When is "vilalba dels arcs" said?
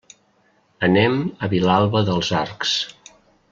1.53-2.75